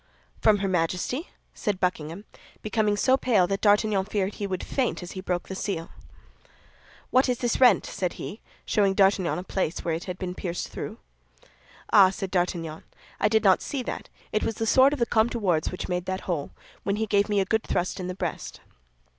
[0.41, 2.25] "From her Majesty!" said Buckingham,
[2.63, 5.91] becoming so pale that D'Artagnan feared he would faint as he broke the seal.
[7.11, 10.69] "What is this rent?" said he, showing D'Artagnan a place where it had been pierced
[10.69, 10.97] through.
[11.93, 12.81] "Ah," said D'Artagnan,
[13.19, 15.87] "I did not see that; it was the sword of the Comte de Wardes which
[15.87, 16.49] made that hole,
[16.81, 18.59] when he gave me a good thrust in the breast."